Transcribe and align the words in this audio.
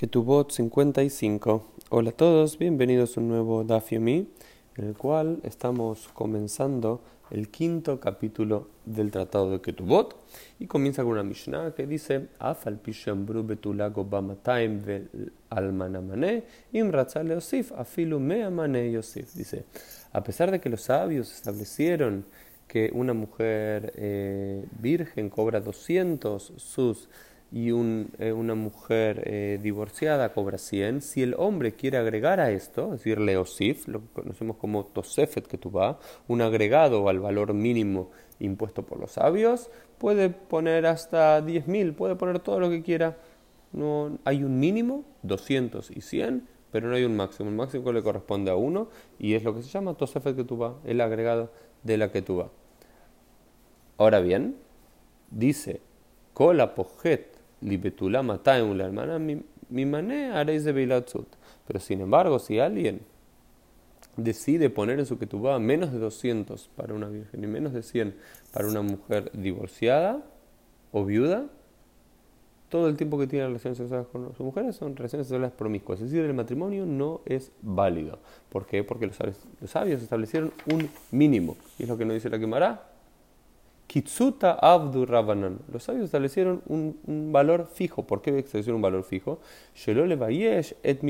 Ketubot 0.00 0.50
55. 0.50 1.62
Hola 1.90 2.08
a 2.08 2.12
todos, 2.14 2.56
bienvenidos 2.56 3.18
a 3.18 3.20
un 3.20 3.28
nuevo 3.28 3.64
Daf 3.64 3.90
Yomi, 3.90 4.26
en 4.76 4.84
el 4.86 4.96
cual 4.96 5.40
estamos 5.42 6.08
comenzando 6.14 7.02
el 7.30 7.50
quinto 7.50 8.00
capítulo 8.00 8.68
del 8.86 9.10
Tratado 9.10 9.50
de 9.50 9.60
Ketubot 9.60 10.16
y 10.58 10.66
comienza 10.66 11.02
con 11.02 11.12
una 11.12 11.22
Mishnah 11.22 11.74
que 11.74 11.86
dice 11.86 12.28
Afal 12.38 12.80
betulago 13.44 14.06
bamataim 14.06 14.82
vel 14.82 15.32
almanamane 15.50 16.44
imratzale 16.72 17.34
yosif 17.34 17.70
afilu 17.72 18.18
meamane 18.18 18.90
yosif. 18.90 19.34
Dice, 19.34 19.66
a 20.14 20.24
pesar 20.24 20.50
de 20.50 20.62
que 20.62 20.70
los 20.70 20.80
sabios 20.80 21.30
establecieron 21.30 22.24
que 22.66 22.90
una 22.94 23.12
mujer 23.12 23.92
eh, 23.96 24.64
virgen 24.80 25.28
cobra 25.28 25.60
200 25.60 26.54
sus 26.56 27.10
y 27.52 27.70
eh, 27.70 28.32
una 28.32 28.54
mujer 28.54 29.22
eh, 29.26 29.58
divorciada 29.60 30.32
cobra 30.32 30.56
100, 30.56 31.02
si 31.02 31.22
el 31.22 31.34
hombre 31.36 31.72
quiere 31.72 31.98
agregar 31.98 32.38
a 32.38 32.52
esto, 32.52 32.86
es 32.86 33.00
decir, 33.00 33.20
leosif, 33.20 33.88
lo 33.88 34.00
que 34.00 34.22
conocemos 34.22 34.56
como 34.56 34.84
tosefet 34.84 35.46
que 35.46 35.58
va, 35.68 35.98
un 36.28 36.42
agregado 36.42 37.08
al 37.08 37.18
valor 37.18 37.52
mínimo 37.52 38.10
impuesto 38.38 38.84
por 38.84 39.00
los 39.00 39.12
sabios, 39.12 39.68
puede 39.98 40.30
poner 40.30 40.86
hasta 40.86 41.44
10.000, 41.44 41.94
puede 41.94 42.14
poner 42.14 42.38
todo 42.38 42.60
lo 42.60 42.70
que 42.70 42.82
quiera. 42.82 43.18
No, 43.72 44.18
hay 44.24 44.44
un 44.44 44.58
mínimo, 44.58 45.04
200 45.22 45.90
y 45.90 46.00
100, 46.00 46.46
pero 46.70 46.88
no 46.88 46.94
hay 46.94 47.04
un 47.04 47.16
máximo. 47.16 47.50
El 47.50 47.56
máximo 47.56 47.92
le 47.92 48.02
corresponde 48.02 48.50
a 48.50 48.56
uno 48.56 48.88
y 49.18 49.34
es 49.34 49.42
lo 49.42 49.54
que 49.54 49.62
se 49.62 49.68
llama 49.68 49.94
tosefet 49.94 50.36
que 50.36 50.54
va, 50.54 50.76
el 50.84 51.00
agregado 51.00 51.50
de 51.82 51.98
la 51.98 52.12
que 52.12 52.20
va. 52.20 52.48
Ahora 53.98 54.20
bien, 54.20 54.56
dice, 55.30 55.80
cola 56.32 56.74
pojet 56.74 57.39
hermana 58.84 59.18
mi 59.18 59.86
mané 59.86 60.32
haréis 60.32 60.64
de 60.64 60.72
Pero 61.66 61.80
sin 61.80 62.00
embargo, 62.00 62.38
si 62.38 62.58
alguien 62.58 63.02
decide 64.16 64.70
poner 64.70 64.98
en 64.98 65.06
su 65.06 65.18
ketubá 65.18 65.58
menos 65.58 65.92
de 65.92 65.98
200 65.98 66.70
para 66.76 66.94
una 66.94 67.08
virgen 67.08 67.44
y 67.44 67.46
menos 67.46 67.72
de 67.72 67.82
100 67.82 68.14
para 68.52 68.68
una 68.68 68.82
mujer 68.82 69.30
divorciada 69.32 70.22
o 70.92 71.04
viuda, 71.04 71.46
todo 72.68 72.88
el 72.88 72.96
tiempo 72.96 73.18
que 73.18 73.26
tiene 73.26 73.46
relaciones 73.46 73.78
sexuales 73.78 74.06
con 74.08 74.28
sus 74.28 74.40
mujeres 74.46 74.76
son 74.76 74.94
relaciones 74.94 75.26
sexuales 75.26 75.52
promiscuas. 75.52 76.00
Es 76.00 76.10
decir, 76.10 76.24
el 76.24 76.34
matrimonio 76.34 76.86
no 76.86 77.20
es 77.26 77.50
válido. 77.62 78.20
¿Por 78.48 78.66
qué? 78.66 78.84
Porque 78.84 79.06
los, 79.08 79.16
sabios 79.68 80.02
establecieron 80.02 80.52
un 80.72 80.88
mínimo. 81.10 81.56
Y 81.78 81.82
es 81.82 81.88
lo 81.88 81.98
que 81.98 82.04
nos 82.04 82.14
dice 82.14 82.30
la 82.30 82.38
quemará. 82.38 82.89
Kitsuta 83.90 84.52
Abdu 84.52 85.04
Rabanan. 85.04 85.58
Los 85.72 85.82
sabios 85.82 86.04
establecieron 86.04 86.62
un, 86.68 87.32
valor 87.32 87.66
fijo. 87.74 88.06
¿Por 88.06 88.22
qué 88.22 88.38
establecieron 88.38 88.76
un 88.76 88.82
valor 88.82 89.02
fijo? 89.02 89.40
et 90.84 91.00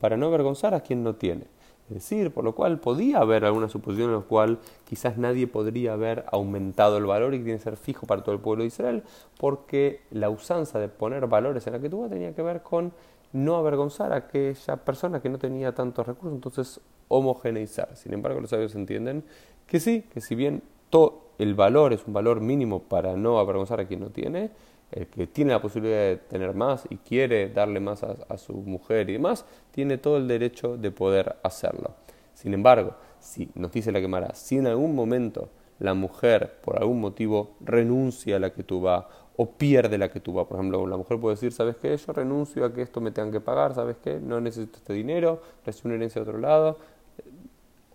para 0.00 0.16
no 0.16 0.26
avergonzar 0.26 0.74
a 0.74 0.80
quien 0.80 1.04
no 1.04 1.14
tiene. 1.14 1.44
Es 1.88 1.94
decir, 1.94 2.32
por 2.32 2.42
lo 2.42 2.56
cual 2.56 2.80
podía 2.80 3.18
haber 3.18 3.44
alguna 3.44 3.68
suposición 3.68 4.10
en 4.10 4.16
la 4.16 4.22
cual 4.22 4.58
quizás 4.84 5.16
nadie 5.16 5.46
podría 5.46 5.92
haber 5.92 6.24
aumentado 6.32 6.96
el 6.98 7.06
valor 7.06 7.34
y 7.34 7.38
que 7.38 7.44
tiene 7.44 7.58
que 7.58 7.64
ser 7.64 7.76
fijo 7.76 8.04
para 8.04 8.24
todo 8.24 8.34
el 8.34 8.40
pueblo 8.40 8.64
de 8.64 8.66
Israel, 8.66 9.04
porque 9.38 10.00
la 10.10 10.28
usanza 10.28 10.80
de 10.80 10.88
poner 10.88 11.28
valores 11.28 11.68
en 11.68 11.74
la 11.74 11.78
que 11.78 11.88
tuvo 11.88 12.08
tenía 12.08 12.34
que 12.34 12.42
ver 12.42 12.62
con 12.62 12.92
no 13.32 13.54
avergonzar 13.54 14.12
a 14.12 14.16
aquella 14.16 14.76
persona 14.78 15.20
que 15.20 15.28
no 15.28 15.38
tenía 15.38 15.72
tantos 15.72 16.04
recursos, 16.04 16.34
entonces 16.34 16.80
homogeneizar. 17.06 17.94
Sin 17.94 18.12
embargo, 18.12 18.40
los 18.40 18.50
sabios 18.50 18.74
entienden 18.74 19.22
que 19.68 19.78
sí, 19.78 20.02
que 20.12 20.20
si 20.20 20.34
bien 20.34 20.64
todo 20.90 21.25
el 21.38 21.54
valor 21.54 21.92
es 21.92 22.06
un 22.06 22.12
valor 22.12 22.40
mínimo 22.40 22.82
para 22.82 23.16
no 23.16 23.38
avergonzar 23.38 23.80
a 23.80 23.86
quien 23.86 24.00
no 24.00 24.10
tiene, 24.10 24.50
el 24.92 25.06
que 25.08 25.26
tiene 25.26 25.52
la 25.52 25.60
posibilidad 25.60 25.98
de 25.98 26.16
tener 26.16 26.54
más 26.54 26.86
y 26.88 26.96
quiere 26.96 27.48
darle 27.48 27.80
más 27.80 28.02
a, 28.04 28.38
su 28.38 28.54
mujer 28.54 29.10
y 29.10 29.14
demás, 29.14 29.44
tiene 29.72 29.98
todo 29.98 30.16
el 30.16 30.28
derecho 30.28 30.76
de 30.76 30.90
poder 30.90 31.36
hacerlo. 31.42 31.94
Sin 32.34 32.54
embargo, 32.54 32.94
si 33.18 33.50
nos 33.54 33.72
dice 33.72 33.92
la 33.92 34.00
quemará, 34.00 34.34
si 34.34 34.58
en 34.58 34.66
algún 34.66 34.94
momento 34.94 35.48
la 35.78 35.94
mujer 35.94 36.58
por 36.62 36.78
algún 36.78 37.00
motivo 37.00 37.56
renuncia 37.60 38.36
a 38.36 38.38
la 38.38 38.52
que 38.52 38.62
tú 38.62 38.80
vas 38.80 39.04
o 39.36 39.50
pierde 39.50 39.98
la 39.98 40.10
que 40.10 40.20
tú 40.20 40.32
vas, 40.32 40.46
por 40.46 40.58
ejemplo, 40.58 40.86
la 40.86 40.96
mujer 40.96 41.20
puede 41.20 41.34
decir, 41.34 41.52
¿sabes 41.52 41.76
qué? 41.76 41.94
Yo 41.94 42.12
renuncio 42.12 42.64
a 42.64 42.72
que 42.72 42.80
esto 42.80 43.00
me 43.00 43.10
tengan 43.10 43.32
que 43.32 43.40
pagar, 43.40 43.74
¿sabes 43.74 43.96
qué? 44.02 44.18
No 44.18 44.40
necesito 44.40 44.78
este 44.78 44.94
dinero, 44.94 45.42
recibo 45.64 45.88
una 45.88 45.96
herencia 45.96 46.22
de 46.22 46.28
otro 46.28 46.40
lado. 46.40 46.78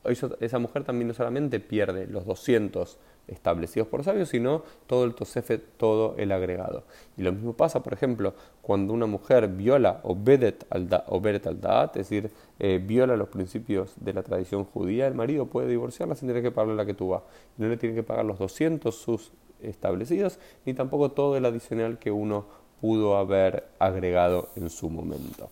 Esa 0.03 0.59
mujer 0.59 0.83
también 0.83 1.07
no 1.09 1.13
solamente 1.13 1.59
pierde 1.59 2.07
los 2.07 2.25
200 2.25 2.97
establecidos 3.27 3.87
por 3.87 4.03
sabios, 4.03 4.29
sino 4.29 4.63
todo 4.87 5.05
el 5.05 5.13
tosefe, 5.13 5.57
todo 5.57 6.15
el 6.17 6.31
agregado. 6.31 6.83
Y 7.17 7.21
lo 7.21 7.31
mismo 7.31 7.53
pasa, 7.53 7.81
por 7.83 7.93
ejemplo, 7.93 8.33
cuando 8.61 8.93
una 8.93 9.05
mujer 9.05 9.47
viola 9.47 10.01
o 10.03 10.15
bedet 10.15 10.65
al, 10.69 10.89
daat, 10.89 11.97
es 11.97 12.09
decir, 12.09 12.31
eh, 12.59 12.81
viola 12.83 13.15
los 13.15 13.29
principios 13.29 13.93
de 13.97 14.13
la 14.13 14.23
tradición 14.23 14.65
judía, 14.65 15.07
el 15.07 15.15
marido 15.15 15.45
puede 15.45 15.67
divorciarla 15.67 16.15
sin 16.15 16.27
tener 16.27 16.43
que 16.43 16.51
pagarle 16.51 16.75
la 16.75 16.85
que 16.85 16.93
tuvo. 16.93 17.23
No 17.57 17.67
le 17.67 17.77
tiene 17.77 17.95
que 17.95 18.03
pagar 18.03 18.25
los 18.25 18.39
200 18.39 18.93
sus 18.93 19.31
establecidos, 19.61 20.39
ni 20.65 20.73
tampoco 20.73 21.11
todo 21.11 21.37
el 21.37 21.45
adicional 21.45 21.99
que 21.99 22.11
uno 22.11 22.45
pudo 22.81 23.17
haber 23.17 23.67
agregado 23.79 24.49
en 24.55 24.69
su 24.69 24.89
momento. 24.89 25.49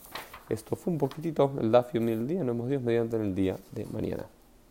Esto 0.49 0.75
fue 0.75 0.91
un 0.91 0.97
poquitito 0.97 1.51
el 1.61 1.71
Dafio 1.71 2.01
del 2.01 2.27
día, 2.27 2.39
nos 2.39 2.55
vemos 2.55 2.69
Dios 2.69 2.81
mediante 2.81 3.17
el 3.17 3.35
día 3.35 3.55
de 3.71 3.85
mañana. 3.85 4.25